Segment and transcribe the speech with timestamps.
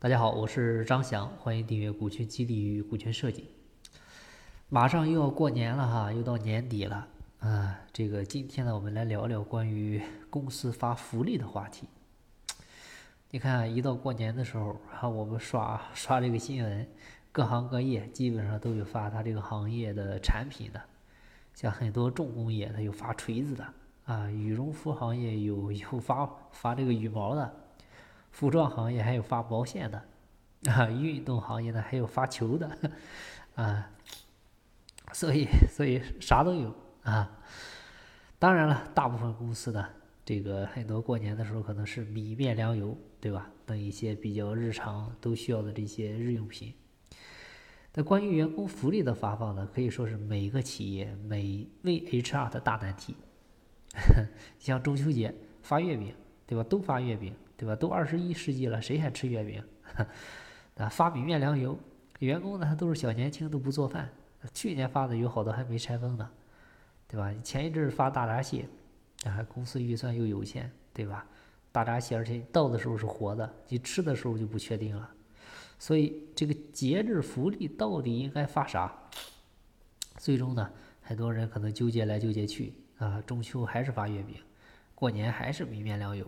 [0.00, 3.48] 大家好，我是张翔，欢迎订阅股权激励与股权设计。
[4.68, 7.08] 马上又要过年了哈，又到年底了
[7.40, 7.80] 啊。
[7.92, 10.00] 这个今天呢，我们来聊聊关于
[10.30, 11.88] 公司发福利的话题。
[13.30, 16.88] 你看，一到过年的时候，哈，我们刷 刷这个新闻，
[17.32, 20.80] 各行各业基本上都有发他这个行业的产品的，
[21.54, 23.66] 像很多重工业，他有发锤子的
[24.04, 27.52] 啊，羽绒服行业有 有发发这个羽毛的。
[28.38, 30.00] 服装行业还有发毛线的，
[30.70, 32.70] 啊，运动行业呢还有发球的，
[33.56, 33.90] 啊，
[35.12, 36.72] 所以所以啥都有
[37.02, 37.36] 啊。
[38.38, 39.84] 当然了，大部分公司呢，
[40.24, 43.50] 这个很多过年的时候可能是米面粮油，对吧？
[43.66, 46.72] 等一些比较日常都需要的这些日用品。
[47.94, 53.16] 那关于员工福利的发放呢，可以说是每个企业每位 HR 的大难题。
[54.60, 56.14] 像中秋节发月饼，
[56.46, 56.62] 对吧？
[56.62, 57.34] 都发月饼。
[57.58, 57.74] 对吧？
[57.74, 59.62] 都二十一世纪了，谁还吃月饼？
[60.78, 61.76] 啊，发米面粮油，
[62.20, 64.08] 员工呢都是小年轻，都不做饭。
[64.54, 66.30] 去年发的有好多还没拆封呢，
[67.08, 67.34] 对吧？
[67.42, 68.68] 前一阵发大闸蟹，
[69.24, 71.26] 啊，公司预算又有限，对吧？
[71.72, 75.10] 大闸蟹，而且到的时候是活的，你吃的时候就不确定了。
[75.80, 78.96] 所以这个节日福利到底应该发啥？
[80.16, 80.70] 最终呢，
[81.02, 84.36] 很多人可能纠结来纠结去啊，中秋还是发月饼，
[84.94, 86.24] 过年还是米面粮油。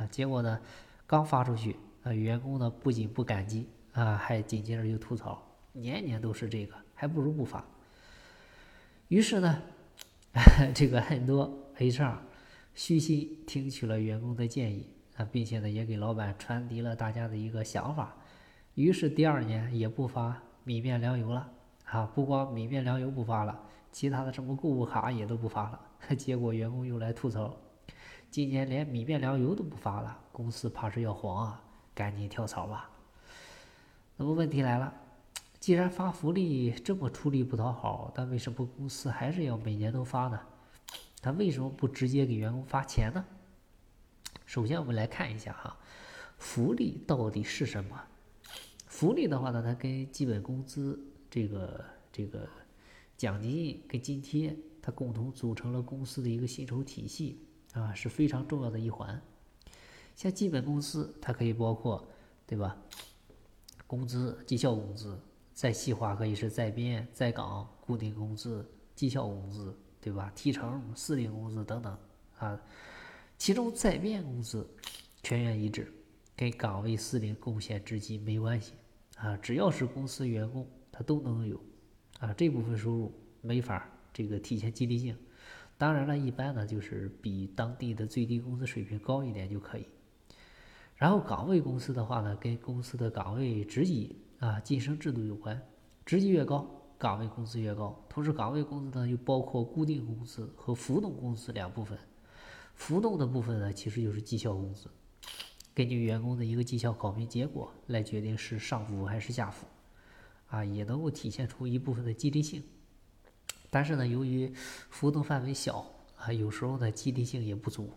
[0.00, 0.58] 啊，结果呢，
[1.06, 5.42] 刚发出去，啊，员工呢不仅不感激，啊，还紧接着又吐槽，
[5.72, 7.62] 年年都是这个，还不如不发。
[9.08, 9.62] 于是呢，
[10.74, 12.14] 这个很多 HR
[12.72, 18.16] 虚心听取了员工的建议，啊，并且呢也给老板传递了大家的一个想法，
[18.76, 21.52] 于是第二年也不发米面粮油了，
[21.84, 23.60] 啊，不光米面粮油不发了，
[23.92, 25.80] 其他的什么购物卡也都不发了，
[26.16, 27.54] 结果员工又来吐槽。
[28.30, 31.60] 今年连米面粮油都不发了，公司怕是要黄啊！
[31.92, 32.88] 赶紧跳槽吧。
[34.16, 34.94] 那么问题来了，
[35.58, 40.40] 既然发福利这么出力不讨好，但为什么公司还是要每年都发呢？
[41.20, 43.24] 他为什么不直接给员工发钱呢？
[44.46, 45.76] 首先我们来看一下哈，
[46.38, 48.00] 福利到底是什么？
[48.86, 50.98] 福利的话呢，它跟基本工资
[51.28, 52.48] 这个这个
[53.16, 57.44] 奖金跟津贴，它共同组成了公司的一个薪酬体系。
[57.72, 59.20] 啊，是非常重要的一环。
[60.16, 62.06] 像基本工资，它可以包括，
[62.46, 62.76] 对吧？
[63.86, 65.18] 工资、绩效工资，
[65.54, 70.30] 再细化可以是在编、在岗、固定工资、绩效工资，对吧？
[70.34, 71.98] 提成、司令工资等等
[72.38, 72.60] 啊。
[73.38, 74.68] 其中在编工资
[75.22, 75.92] 全员一致，
[76.36, 78.74] 跟岗位司令贡献职级没关系
[79.16, 79.36] 啊。
[79.38, 81.58] 只要是公司员工，他都能有
[82.18, 82.34] 啊。
[82.34, 85.16] 这部分收入没法这个体现激励性。
[85.80, 89.86] 当然了，一般呢就是比当地的最低工资水平高一点就可以。
[90.94, 95.58] 然后岗位工资的话呢，跟公司的岗位职级啊晋升制度有关，
[96.04, 97.98] 职级越高，岗位工资越高。
[98.10, 101.98] 同时，岗位工资呢又包括固定工资和浮动工资两部分。
[102.74, 104.86] 浮动的部分呢，其实就是绩效工资，
[105.74, 109.66] 根据员工的一个绩效考评结果来决定是上浮还是下浮，
[110.48, 112.62] 啊，也能够体现出一部分的激励性。
[113.70, 114.52] 但是呢，由于
[114.90, 115.86] 浮动范围小
[116.18, 117.92] 啊，有时候呢，激励性也不足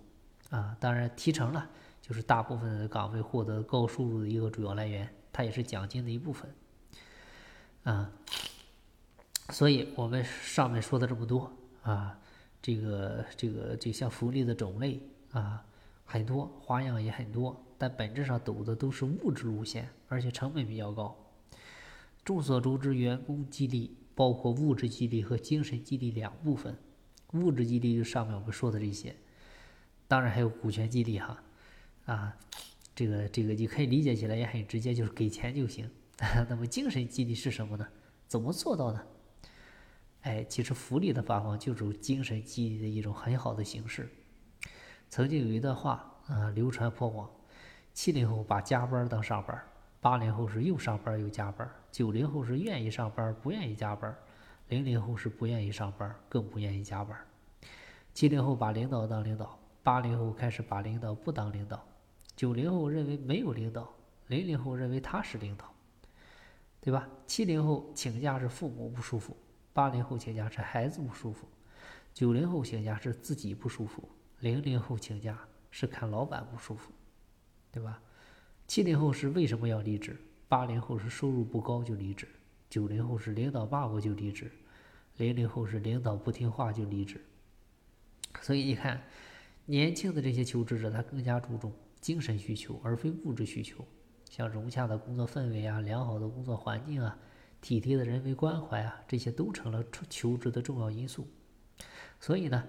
[0.51, 0.78] 啊。
[0.79, 1.67] 当然，提成呢，
[2.00, 6.53] 就是大部分的岗位获得高收入的一个主要来源，它也是奖金的一部分
[7.83, 8.12] 啊。
[9.50, 11.51] 所以我们上面说的这么多
[11.81, 12.19] 啊，
[12.62, 15.01] 这个这个就像福利的种类
[15.31, 15.66] 啊，
[16.06, 21.17] 很多花样也很多，但本质上走的都是物质路线，而且成本比较高。
[22.23, 23.97] 众所周知，员工激励。
[24.16, 26.78] 包括物质激励和精神激励两部分，
[27.34, 29.16] 物质激励就上面我们说的这些，
[30.07, 31.44] 当然还有股权激励哈，
[32.06, 32.38] 啊，
[32.94, 35.90] 这个这个你可以理解起来也很直接，就是给钱就行。
[36.47, 37.88] 那么精神激励是什么呢？
[38.28, 39.01] 怎么做到呢？
[40.22, 44.09] 哎，其实福利的发放就是精神激励的一种很好的形式。
[45.09, 47.30] 曾经有一段话啊流传颇广：
[47.94, 49.62] 七零后把加班当上班。
[50.00, 54.18] 八零后是又上班又加班，九零后是愿意上班不愿意加班，
[54.68, 57.16] 零零后是不愿意上班更不愿意加班，
[58.16, 61.88] 七零后把领导当领导，八零后开始把领导不当领导，
[62.36, 63.94] 九零后认为没有领导，
[64.25, 65.72] 零零后认为他是领导，
[66.81, 67.07] 对吧？
[67.28, 69.38] 七零后请假是父母不舒服，
[69.72, 71.48] 八零后请假是孩子不舒服，
[72.12, 74.10] 九零后请假是自己不舒服，
[74.40, 75.38] 零零后请假
[75.69, 76.92] 是看老板不舒服，
[77.72, 78.01] 对吧？
[78.66, 80.19] 七零后是为什么要离职？
[80.48, 82.28] 八零后是收入不高就离职，
[82.69, 84.51] 九零后是领导骂我就离职，
[85.18, 87.19] 零零后是领导不听话就离职。
[88.42, 89.01] 所以你看，
[89.66, 93.86] 年轻的这些求职者他更加注重精神需求而非物质需求，
[94.30, 97.18] 像融洽的工作氛围啊、良好的工作环境啊、
[97.62, 101.28] 体贴的人为关怀啊，这些都成了求职的重要因素。
[102.19, 102.63] 所以呢，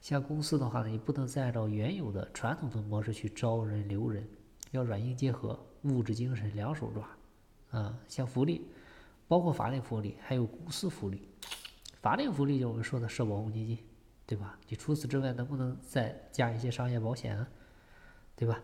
[0.00, 4.28] 像公司的话呢，你不能再按照原有的传统的模式去招人留人，
[4.72, 7.08] 要软硬结合，物质精神两手抓。
[7.70, 8.66] 啊，像福利，
[9.28, 11.28] 包括法定福利，还有公司福利。
[12.00, 13.78] 法定福利就我们说的社保公积金，
[14.26, 14.58] 对吧？
[14.68, 17.48] 你除此之外，能不能再加一些商业保险啊？
[18.34, 18.60] 对吧？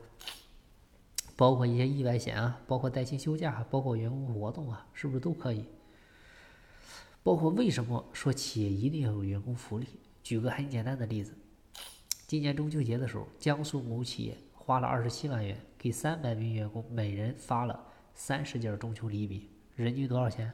[1.37, 5.67] 包括一些意外险啊，包括带薪休假，包括员工活动啊，是不是都可以？
[7.23, 9.87] 包括为什么说企业一定要有员工福利？
[10.23, 11.35] 举个很简单的例子，
[12.27, 17.85] 今年中秋节的时候，江苏某企业花了二十七万元，给三百名员工每人发了
[18.19, 20.51] 三十件中秋礼品，人均多少钱？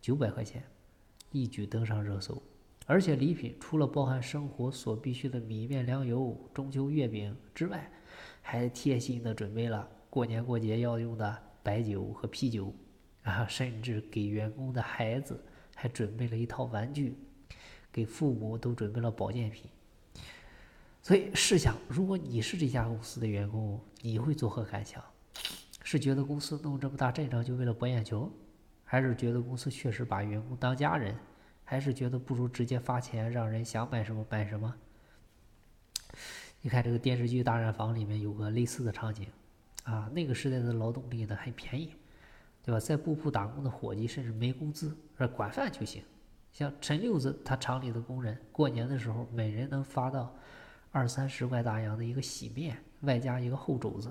[0.00, 0.62] 九百块钱，
[1.32, 2.40] 一举登上热搜。
[2.86, 7.90] 而且礼品除了包含生活所必需的米面粮油、中秋月饼之外，
[8.40, 12.72] 还贴心的准备了过年过节要用的白酒和啤酒，
[13.24, 15.44] 啊，甚至给员工的孩子
[15.74, 17.18] 还准备了一套玩具，
[17.90, 19.68] 给父母都准备了保健品。
[21.02, 25.02] 所以试想，如果你是这家公司的员工，你会作何感想？
[25.92, 28.32] 是觉得公司弄这么大阵仗就为了博眼球，
[28.82, 31.14] 还是觉得公司确实把员工当家人，
[31.64, 34.74] 还是觉得不如直接发钱让人想买什么买什么？
[36.62, 39.26] 你看这个电视剧《大染坊》里面有个类似的场景，
[39.84, 41.92] 啊，那个时代的劳动力呢很便宜，
[42.64, 42.80] 对吧？
[42.80, 46.02] 在布铺打工的伙计甚至没工资，而管饭就行。
[46.52, 50.34] 像陈六子他厂里的工人，过年的时候每人能发到
[50.90, 54.10] 二三十块大洋的一个喜面，外加一个厚肘子。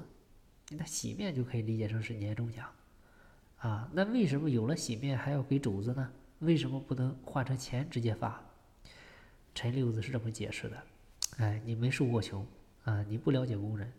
[0.77, 2.69] 那洗面就可以理解成是年终奖，
[3.57, 6.12] 啊，那为什么有了洗面还要给肘子呢？
[6.39, 8.41] 为什么不能换成钱直接发？
[9.53, 10.83] 陈六子是这么解释的。
[11.38, 12.45] 哎，你没受过穷
[12.83, 13.03] 啊！
[13.03, 13.91] 你不了解工人，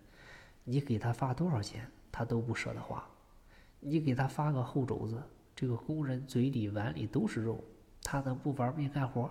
[0.64, 3.06] 你给他发多少钱，他都不舍得花。
[3.80, 5.22] 你给他发个厚肘子，
[5.54, 7.62] 这个工人嘴里碗里都是肉，
[8.02, 9.30] 他能不玩命干活？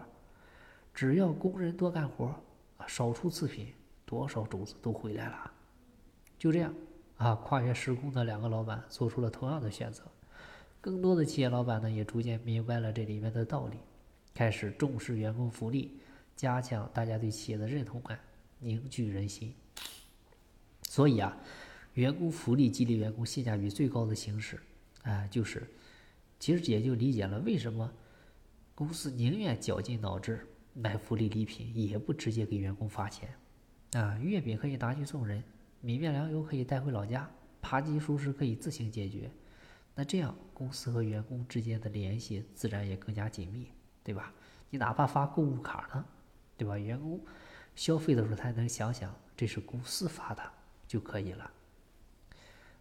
[0.93, 2.35] 只要工人多干活，
[2.87, 3.73] 少出次品，
[4.05, 5.51] 多少肘子都回来了。
[6.37, 6.73] 就这样
[7.21, 10.01] 啊，跨越时空的两个老板做出了同样的选择。
[10.81, 13.77] 更多的企业老板呢，也逐渐明白了这里面的道理，
[14.33, 15.99] 开始重视员工福利。
[16.35, 18.19] 加强大家对企业的认同感，
[18.57, 19.53] 凝聚人心。
[20.89, 21.37] 所以啊，
[21.93, 24.59] 员工福利激励员工性价比最高的形式，
[25.03, 25.67] 啊，就是，
[26.39, 27.87] 其实也就理解了为什么
[28.73, 30.43] 公司宁愿绞尽脑汁
[30.73, 33.29] 买福利礼品，也不直接给员工发钱。
[33.93, 35.43] 啊，月饼可以拿去送人，
[35.81, 37.29] 米面粮油可以带回老家，
[37.59, 39.29] 扒鸡熟食可以自行解决。
[39.93, 43.67] 那这样，公司和员工之间的联系自然也更加紧密，
[44.03, 44.33] 对吧？
[44.69, 46.05] 你哪怕发购物卡呢？
[46.55, 46.77] 对吧？
[46.77, 47.19] 员工
[47.75, 50.41] 消费的时候，他能想想这是公司发的
[50.87, 51.51] 就可以了。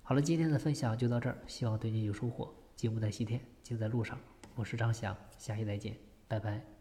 [0.02, 2.54] 好了，今天的分享就到这儿，希望对你有收获。
[2.76, 4.18] 节目在西天，就在路上。
[4.54, 5.96] 我是张翔，下期再见，
[6.28, 6.79] 拜拜。